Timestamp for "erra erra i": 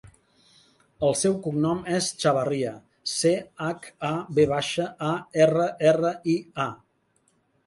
5.47-6.37